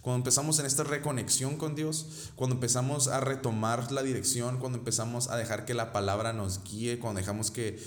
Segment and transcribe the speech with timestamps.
[0.00, 5.28] cuando empezamos en esta reconexión con Dios, cuando empezamos a retomar la dirección, cuando empezamos
[5.28, 7.78] a dejar que la palabra nos guíe, cuando dejamos que,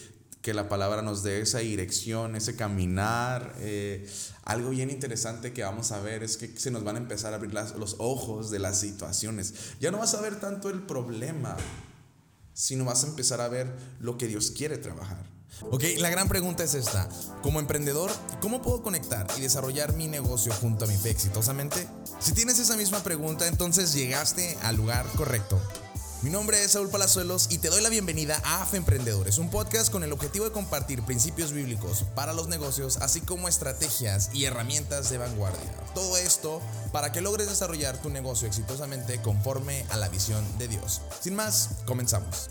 [0.44, 3.56] que la palabra nos dé esa dirección, ese caminar.
[3.60, 4.08] Eh,
[4.44, 7.38] algo bien interesante que vamos a ver es que se nos van a empezar a
[7.38, 9.54] abrir los ojos de las situaciones.
[9.80, 11.58] Ya no vas a ver tanto el problema,
[12.54, 15.34] sino vas a empezar a ver lo que Dios quiere trabajar.
[15.62, 17.08] Ok, la gran pregunta es esta.
[17.42, 18.12] Como emprendedor,
[18.42, 21.88] ¿cómo puedo conectar y desarrollar mi negocio junto a mi fe exitosamente?
[22.24, 25.62] Si tienes esa misma pregunta, entonces llegaste al lugar correcto.
[26.22, 29.92] Mi nombre es Saúl Palazuelos y te doy la bienvenida a AFE Emprendedores, un podcast
[29.92, 35.10] con el objetivo de compartir principios bíblicos para los negocios, así como estrategias y herramientas
[35.10, 35.70] de vanguardia.
[35.94, 36.62] Todo esto
[36.94, 41.02] para que logres desarrollar tu negocio exitosamente conforme a la visión de Dios.
[41.20, 42.50] Sin más, comenzamos.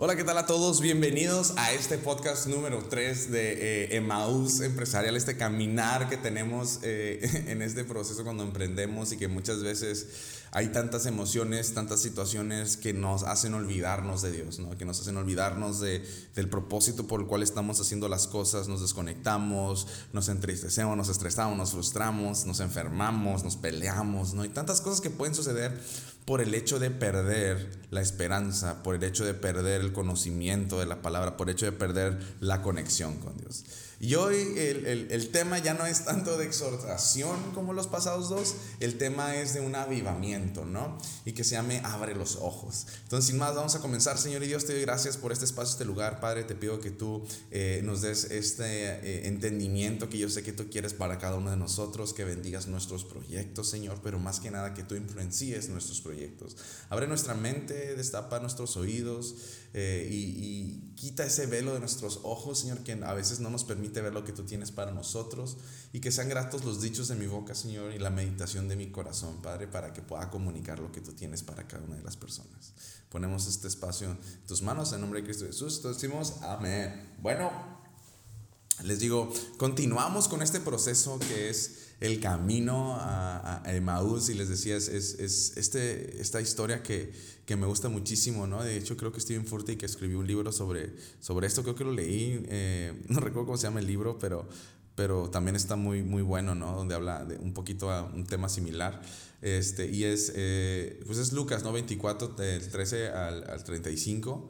[0.00, 0.80] Hola, ¿qué tal a todos?
[0.80, 7.62] Bienvenidos a este podcast número 3 de eh, Empresarial, este caminar que tenemos eh, en
[7.62, 10.06] este proceso cuando emprendemos y que muchas veces
[10.50, 14.76] hay tantas emociones, tantas situaciones que nos hacen olvidarnos de Dios, ¿no?
[14.78, 18.80] que nos hacen olvidarnos de, del propósito por el cual estamos haciendo las cosas, nos
[18.80, 24.42] desconectamos, nos entristecemos, nos estresamos, nos frustramos, nos enfermamos, nos peleamos, ¿no?
[24.42, 25.78] hay tantas cosas que pueden suceder
[26.24, 30.86] por el hecho de perder la esperanza, por el hecho de perder el conocimiento de
[30.86, 33.64] la palabra, por el hecho de perder la conexión con Dios.
[34.00, 38.54] Y hoy el, el, tema ya no es tanto de exhortación como los pasados dos,
[38.78, 40.98] el tema es de un avivamiento, ¿no?
[41.24, 42.86] Y que se llame Abre los ojos.
[43.02, 44.16] Entonces, sin más, vamos a comenzar.
[44.16, 46.20] Señor y Dios, te doy gracias por este espacio, este lugar.
[46.20, 50.52] Padre, te pido que tú eh, nos des este eh, entendimiento que yo sé que
[50.52, 54.52] tú quieres para cada uno de nosotros, que bendigas nuestros proyectos, Señor, pero más que
[54.52, 56.56] nada que tú influencies nuestros proyectos.
[56.88, 59.34] Abre nuestra mente, destapa nuestros oídos.
[59.74, 63.87] Eh, y, quita ese velo de nuestros ojos, Señor, que a veces no nos permite
[63.88, 65.56] ver lo que tú tienes para nosotros
[65.92, 68.90] y que sean gratos los dichos de mi boca, Señor, y la meditación de mi
[68.90, 72.16] corazón, Padre, para que pueda comunicar lo que tú tienes para cada una de las
[72.16, 72.72] personas.
[73.08, 75.80] Ponemos este espacio en tus manos en nombre de Cristo Jesús.
[75.80, 77.14] Todos decimos amén.
[77.20, 77.50] Bueno,
[78.84, 84.48] les digo, continuamos con este proceso que es el camino a, a Emaús y les
[84.48, 87.12] decía, es, es, este, esta historia que,
[87.44, 88.62] que, me gusta muchísimo, ¿no?
[88.62, 91.84] De hecho, creo que Steven Furtick que escribió un libro sobre, sobre esto, creo que
[91.84, 94.48] lo leí, eh, no recuerdo cómo se llama el libro, pero,
[94.94, 96.76] pero también está muy, muy bueno, ¿no?
[96.76, 99.02] Donde habla de un poquito a un tema similar.
[99.42, 101.72] Este, y es, eh, pues es Lucas, ¿no?
[101.72, 104.48] 24, del 13 al, al 35.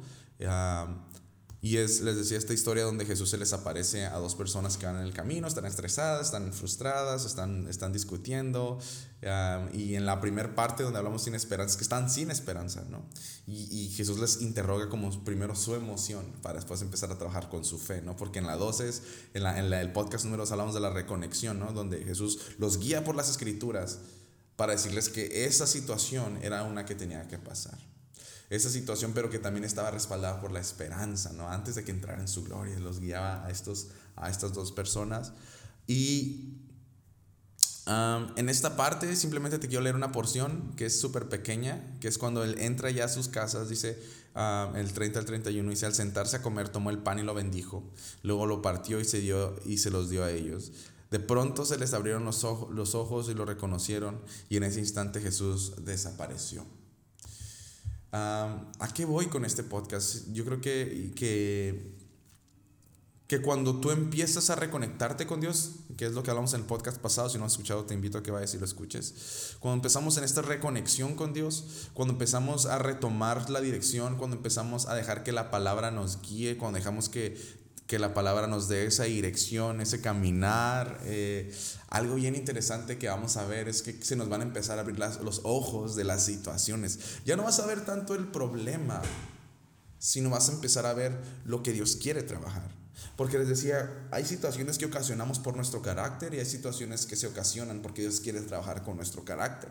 [1.60, 4.86] Y es, les decía, esta historia donde Jesús se les aparece a dos personas que
[4.86, 8.78] van en el camino, están estresadas, están frustradas, están, están discutiendo.
[9.72, 13.04] y en la primera parte donde hablamos sin esperanza, que están sin esperanza, ¿no?
[13.48, 17.64] Y, y, Jesús les interroga como primero su emoción para después empezar a trabajar con
[17.64, 18.14] su fe, ¿no?
[18.16, 19.02] Porque en la 2 es,
[19.34, 21.72] en, la, en el podcast número 2 hablamos de la reconexión, ¿no?
[21.72, 23.98] Donde Jesús los guía por las escrituras
[24.54, 27.78] para decirles que esa situación era una que tenía que pasar
[28.50, 31.48] esa situación, pero que también estaba respaldada por la esperanza, ¿no?
[31.48, 35.32] Antes de que entrara en su gloria, los guiaba a, estos, a estas dos personas.
[35.86, 36.54] Y
[38.36, 42.18] en esta parte simplemente te quiero leer una porción que es súper pequeña, que es
[42.18, 43.98] cuando él entra ya a sus casas, dice
[44.74, 47.82] el 30 al 31, dice, al sentarse a comer tomó el pan y lo bendijo,
[48.22, 50.70] luego lo partió y se, dio, y se los dio a ellos.
[51.10, 54.20] De pronto se les abrieron los ojos, los ojos y lo reconocieron
[54.50, 56.66] y en ese instante Jesús desapareció.
[58.12, 60.32] ¿A qué voy con este podcast?
[60.32, 61.92] Yo creo que, que,
[63.26, 66.66] que cuando tú empiezas a reconectarte con Dios, que es lo que hablamos en el
[66.66, 69.74] podcast pasado, si no has escuchado te invito a que vayas y lo escuches, cuando
[69.74, 74.94] empezamos en esta reconexión con Dios, cuando empezamos a retomar la dirección, cuando empezamos a
[74.94, 77.36] dejar que la palabra nos guíe, cuando dejamos que
[77.88, 81.00] que la palabra nos dé esa dirección, ese caminar.
[81.04, 81.50] Eh,
[81.88, 84.82] algo bien interesante que vamos a ver es que se nos van a empezar a
[84.82, 86.98] abrir los ojos de las situaciones.
[87.24, 89.00] Ya no vas a ver tanto el problema,
[89.98, 92.70] sino vas a empezar a ver lo que Dios quiere trabajar.
[93.16, 97.26] Porque les decía, hay situaciones que ocasionamos por nuestro carácter y hay situaciones que se
[97.26, 99.70] ocasionan porque Dios quiere trabajar con nuestro carácter.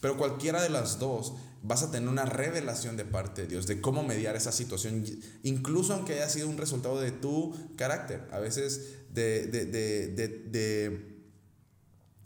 [0.00, 3.80] Pero cualquiera de las dos vas a tener una revelación de parte de Dios de
[3.80, 5.04] cómo mediar esa situación,
[5.42, 8.28] incluso aunque haya sido un resultado de tu carácter.
[8.30, 11.17] A veces de, de, de, de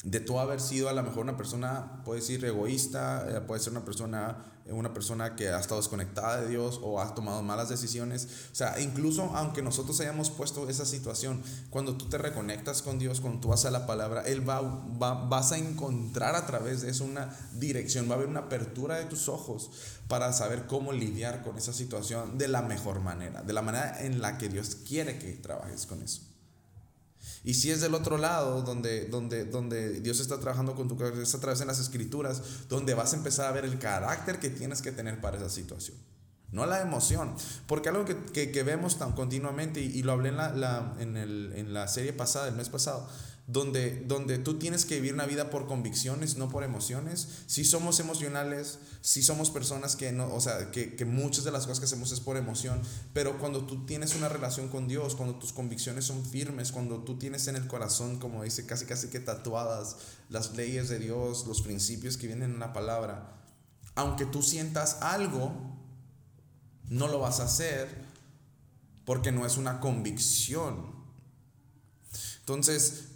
[0.02, 3.72] de tú haber sido a lo mejor una persona, puede ser egoísta, eh, puede ser
[3.72, 7.68] una persona, eh, una persona que ha estado desconectada de Dios o ha tomado malas
[7.68, 8.26] decisiones.
[8.50, 11.40] O sea, incluso aunque nosotros hayamos puesto esa situación,
[11.70, 15.52] cuando tú te reconectas con Dios, cuando tú vas la palabra, Él va, va, vas
[15.52, 19.28] a encontrar a través de eso una dirección, va a haber una apertura de tus
[19.28, 19.70] ojos
[20.08, 24.20] para saber cómo lidiar con esa situación de la mejor manera, de la manera en
[24.20, 26.31] la que Dios quiere que trabajes con eso.
[27.44, 31.36] Y si es del otro lado, donde, donde, donde Dios está trabajando con tu cabeza
[31.36, 34.80] a través de las escrituras, donde vas a empezar a ver el carácter que tienes
[34.80, 35.96] que tener para esa situación.
[36.52, 37.34] No la emoción.
[37.66, 41.72] Porque algo que, que, vemos tan continuamente, y, lo hablé en la, en, el, en
[41.72, 43.08] la serie pasada, el mes pasado,
[43.46, 47.42] donde, donde tú tienes que vivir una vida por convicciones, no por emociones.
[47.46, 51.66] Si somos emocionales, si somos personas que no, o sea, que, que, muchas de las
[51.66, 52.80] cosas que hacemos es por emoción,
[53.12, 57.18] pero cuando tú tienes una relación con Dios, cuando tus convicciones son firmes, cuando tú
[57.18, 59.96] tienes en el corazón, como dice, casi casi que tatuadas
[60.28, 63.42] las leyes de Dios, los principios que vienen en la palabra,
[63.96, 65.52] aunque tú sientas algo,
[66.88, 67.88] no lo vas a hacer
[69.04, 70.92] porque no es una convicción.
[72.40, 73.11] Entonces,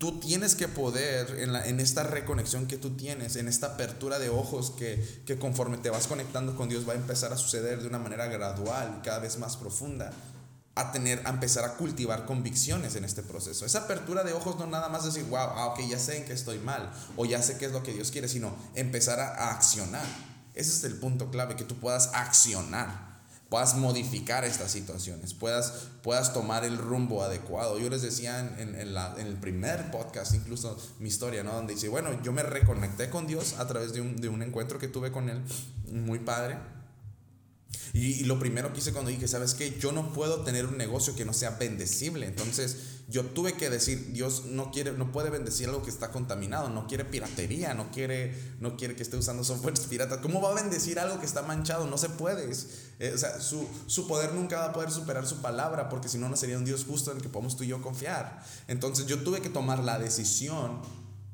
[0.00, 4.18] Tú tienes que poder, en, la, en, esta reconexión que tú tienes, en esta apertura
[4.18, 7.82] de ojos que, que, conforme te vas conectando con Dios va a empezar a suceder
[7.82, 10.10] de una manera gradual, cada vez más profunda,
[10.74, 13.66] a tener, a empezar a cultivar convicciones en este proceso.
[13.66, 16.32] Esa apertura de ojos no nada más decir, wow, ah, ok, ya sé en que
[16.32, 19.50] estoy mal, o ya sé qué es lo que Dios quiere, sino empezar a, a
[19.50, 20.06] accionar.
[20.54, 23.09] Ese es el punto clave, que tú puedas accionar
[23.50, 27.78] puedas modificar estas situaciones, puedas, puedas tomar el rumbo adecuado.
[27.78, 31.52] Yo les decía en, en, la, en, el primer podcast, incluso mi historia, ¿no?
[31.52, 34.78] Donde dice, bueno, yo me reconecté con Dios a través de un, de un encuentro
[34.78, 35.42] que tuve con Él,
[35.90, 36.58] muy padre.
[37.92, 39.76] Y, y, lo primero que hice cuando dije, ¿sabes qué?
[39.80, 42.26] Yo no puedo tener un negocio que no sea bendecible.
[42.26, 46.68] Entonces, yo tuve que decir, Dios no quiere, no puede bendecir algo que está contaminado,
[46.68, 50.18] no quiere piratería, no quiere, no quiere que esté usando softwares piratas.
[50.18, 51.88] ¿Cómo va a bendecir algo que está manchado?
[51.88, 52.48] No se puede.
[53.00, 56.18] Eh, o sea, su, su, poder nunca va a poder superar su palabra, porque si
[56.18, 58.44] no, no sería un Dios justo en el que podemos tú y yo confiar.
[58.68, 60.80] Entonces yo tuve que tomar la decisión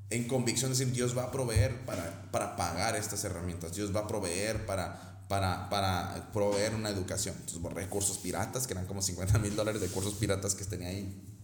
[0.08, 4.00] en convicción de decir, Dios va a proveer para, para pagar estas herramientas, Dios va
[4.00, 7.34] a proveer para, para, para proveer una educación.
[7.34, 10.88] Entonces borré cursos piratas, que eran como 50 mil dólares de cursos piratas que tenía
[10.88, 11.35] ahí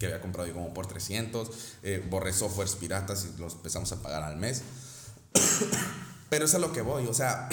[0.00, 1.50] que había comprado yo como por 300,
[1.82, 4.62] eh, borré softwares piratas y los empezamos a pagar al mes.
[6.30, 7.50] Pero eso es a lo que voy, o sea,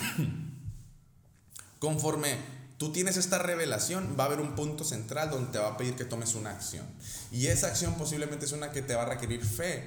[1.80, 2.38] conforme
[2.78, 5.96] tú tienes esta revelación, va a haber un punto central donde te va a pedir
[5.96, 6.86] que tomes una acción.
[7.32, 9.86] Y esa acción posiblemente es una que te va a requerir fe,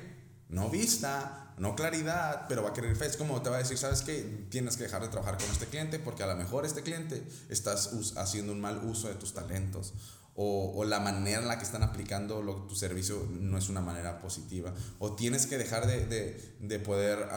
[0.51, 3.07] no vista, no claridad, pero va a querer fe.
[3.07, 4.47] Es como te va a decir, ¿sabes qué?
[4.51, 7.91] Tienes que dejar de trabajar con este cliente porque a lo mejor este cliente estás
[8.17, 9.95] haciendo un mal uso de tus talentos
[10.37, 14.73] o, la manera en la que están aplicando tu servicio no es una manera positiva.
[14.99, 17.29] O tienes que dejar de, poder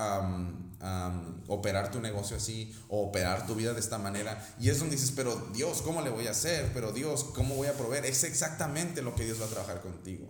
[1.48, 4.42] operar tu negocio así o operar tu vida de esta manera.
[4.60, 6.72] Y es donde dices, pero Dios, ¿cómo le voy a hacer?
[6.74, 8.06] Pero Dios, ¿cómo voy a proveer?
[8.06, 10.28] Es exactamente lo que Dios va a trabajar contigo.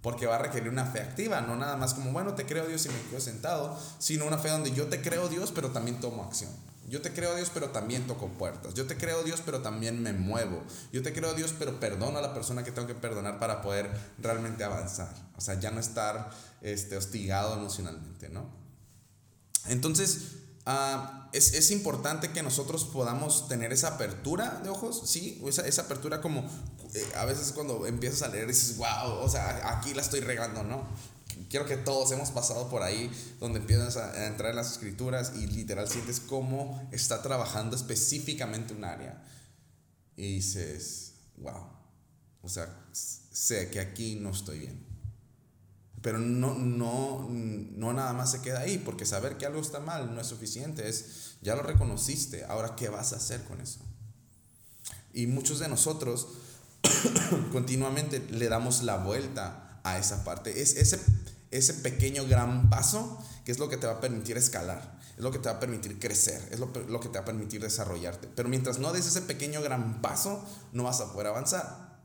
[0.00, 2.86] Porque va a requerir una fe activa, no nada más como, bueno, te creo Dios
[2.86, 6.22] y me quedo sentado, sino una fe donde yo te creo Dios, pero también tomo
[6.22, 6.50] acción.
[6.88, 8.74] Yo te creo Dios, pero también toco puertas.
[8.74, 10.62] Yo te creo Dios, pero también me muevo.
[10.92, 13.90] Yo te creo Dios, pero perdono a la persona que tengo que perdonar para poder
[14.18, 15.14] realmente avanzar.
[15.36, 16.30] O sea, ya no estar
[16.62, 18.50] este, hostigado emocionalmente, ¿no?
[19.66, 25.42] Entonces, ah, es, es, importante que nosotros podamos tener esa apertura de ojos, ¿sí?
[25.46, 26.48] Esa, esa apertura como
[26.94, 30.64] eh, a veces cuando empiezas a leer dices, wow, o sea, aquí la estoy regando,
[30.64, 30.86] ¿no?
[31.48, 33.10] Quiero que todos hemos pasado por ahí,
[33.40, 38.84] donde empiezas a, entrar en las escrituras y literal sientes cómo está trabajando específicamente un
[38.84, 39.22] área.
[40.16, 41.64] Y dices, wow,
[42.42, 44.86] o sea, sé que aquí no estoy bien.
[46.02, 50.14] Pero no, no, no nada más se queda ahí, porque saber que algo está mal
[50.14, 53.80] no es suficiente, es, ya lo reconociste, ahora ¿qué vas a hacer con eso?
[55.12, 56.28] Y muchos de nosotros
[57.52, 60.62] continuamente le damos la vuelta a esa parte.
[60.62, 61.00] Es ese
[61.50, 65.30] ese pequeño gran paso que es lo que te va a permitir escalar, es lo
[65.30, 68.28] que te va a permitir crecer, es lo, que te va a permitir desarrollarte.
[68.28, 71.98] Pero mientras no des ese pequeño gran paso, no vas a poder avanzar.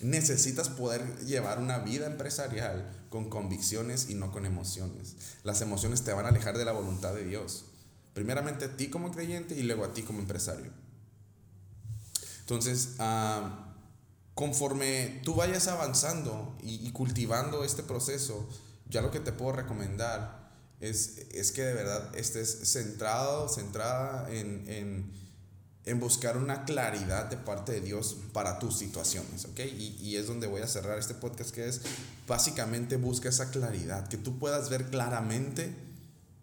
[0.00, 5.16] Necesitas poder llevar una vida empresarial con convicciones y no con emociones.
[5.44, 7.66] Las emociones te van a alejar de la voluntad de Dios.
[8.14, 10.72] Primeramente a ti como creyente y luego a ti como empresario.
[12.40, 13.71] Entonces, uh,
[14.34, 18.48] conforme tú vayas avanzando y, cultivando este proceso,
[18.88, 24.64] ya lo que te puedo recomendar es, es que de verdad estés centrado, centrada en,
[24.68, 25.12] en,
[25.84, 29.60] en, buscar una claridad de parte de Dios para tus situaciones, ¿ok?
[29.60, 31.82] Y, y, es donde voy a cerrar este podcast, que es
[32.26, 35.74] básicamente busca esa claridad, que tú puedas ver claramente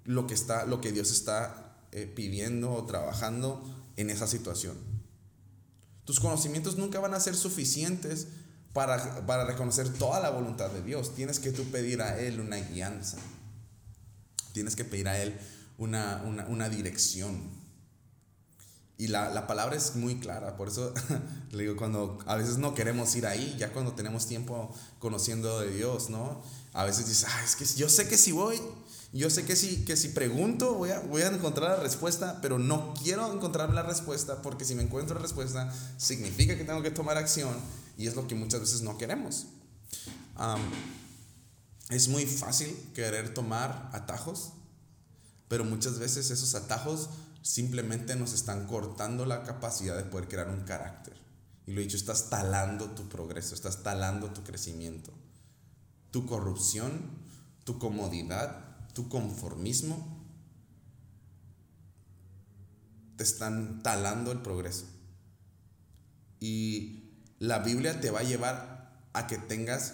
[0.05, 3.63] lo que, está, lo que Dios está eh, pidiendo o trabajando
[3.95, 4.88] en esa situación.
[6.09, 8.25] Tus conocimientos nunca van a ser suficientes
[8.73, 11.13] para, para reconocer toda la voluntad de Dios.
[11.13, 13.19] Tienes que tú pedir a Él una guianza.
[14.51, 15.39] Tienes que pedir a Él
[15.77, 17.51] una, una, una dirección.
[18.97, 20.95] Y la, la, palabra es muy clara, por eso
[21.51, 25.69] le digo, cuando a veces no queremos ir ahí, ya cuando tenemos tiempo conociendo de
[25.69, 26.41] Dios, ¿no?
[26.73, 28.59] A veces dices, ah, es que yo sé que si voy,
[29.11, 32.59] yo sé que si, que si pregunto voy a, voy a encontrar la respuesta, pero
[32.59, 36.91] no quiero encontrar la respuesta porque si me encuentro la respuesta significa que tengo que
[36.91, 37.55] tomar acción
[37.97, 39.47] y es lo que muchas veces no queremos.
[41.89, 44.53] es muy fácil querer tomar atajos,
[45.47, 47.09] pero muchas veces esos atajos
[47.41, 51.17] simplemente nos están cortando la capacidad de poder crear un carácter.
[51.65, 55.11] Y lo he dicho, estás talando tu progreso, estás talando tu crecimiento.
[56.11, 56.91] Tu corrupción,
[57.63, 60.19] tu comodidad, tu conformismo
[63.17, 64.85] te están talando el progreso.
[66.39, 69.93] Y la Biblia te va a llevar a que tengas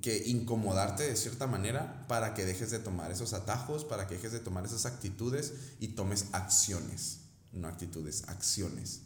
[0.00, 4.32] que incomodarte de cierta manera para que dejes de tomar esos atajos, para que dejes
[4.32, 7.20] de tomar esas actitudes y tomes acciones,
[7.52, 9.02] no actitudes, acciones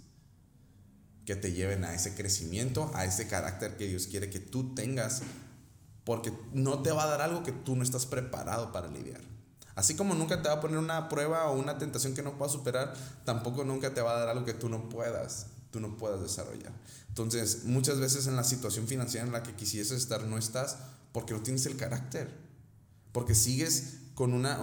[1.24, 5.22] que te lleven a ese crecimiento, a ese carácter que Dios quiere que tú tengas,
[6.10, 9.20] porque no te va a dar algo que tú no estás preparado para lidiar.
[9.76, 12.50] Así como nunca te va a poner una prueba o una tentación que no puedas
[12.50, 16.20] superar, tampoco nunca te va a dar algo que tú no puedas, tú no puedas
[16.20, 16.72] desarrollar.
[17.06, 20.78] Entonces, muchas veces en la situación financiera en la que quisieses estar no estás
[21.12, 22.28] porque no tienes el carácter,
[23.12, 24.58] porque sigues con una,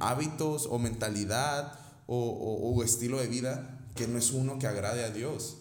[0.00, 1.72] hábitos o mentalidad
[2.06, 5.56] o, estilo de vida que no es uno que agrade a Dios.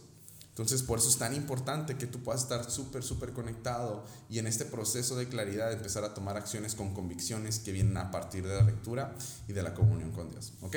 [0.60, 4.48] Entonces, por eso es tan importante que tú puedas estar súper, súper conectado y en
[4.48, 8.58] este proceso de claridad empezar a tomar acciones con convicciones que vienen a partir de
[8.58, 9.16] la lectura
[9.48, 10.51] y de la comunión con Dios.
[10.60, 10.75] ¿Ok?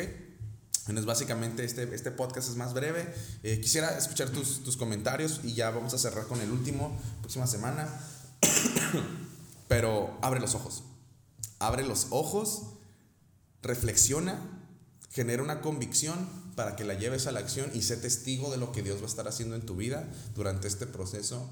[0.82, 3.12] Entonces, básicamente este, este podcast es más breve.
[3.42, 7.48] Eh, quisiera escuchar tus, tus, comentarios y ya vamos a cerrar con el último, próxima
[7.48, 7.88] semana.
[9.66, 10.84] Pero abre los ojos.
[11.58, 12.74] Abre los ojos,
[13.62, 14.38] reflexiona,
[15.12, 16.26] genera una convicción
[16.56, 19.04] para que la lleves a la acción y sé testigo de lo que Dios va
[19.04, 21.48] a estar haciendo en tu vida durante este proceso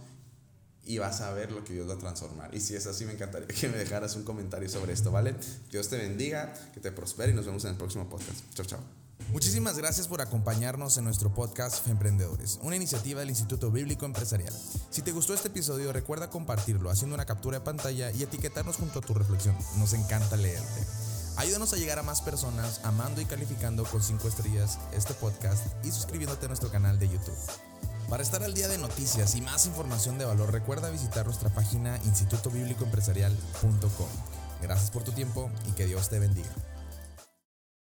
[0.83, 2.55] y vas a ver lo que Dios va a transformar.
[2.55, 5.35] Y si es así, me encantaría que me dejaras un comentario sobre esto, ¿vale?
[5.71, 8.39] Dios te bendiga, que te prospere y nos vemos en el próximo podcast.
[8.55, 8.81] Chao, chao.
[9.31, 14.53] Muchísimas gracias por acompañarnos en nuestro podcast Emprendedores, una iniciativa del Instituto Bíblico Empresarial.
[14.91, 18.99] Si te gustó este episodio, recuerda compartirlo haciendo una captura de pantalla y etiquetarnos junto
[18.99, 19.55] a tu reflexión.
[19.79, 21.00] Nos encanta leerte.
[21.37, 25.91] Ayúdanos a llegar a más personas amando y calificando con 5 estrellas este podcast y
[25.91, 27.39] suscribiéndote a nuestro canal de YouTube.
[28.09, 31.97] Para estar al día de noticias y más información de valor, recuerda visitar nuestra página
[32.05, 34.09] institutobiblicoempresarial.com.
[34.61, 36.51] Gracias por tu tiempo y que Dios te bendiga.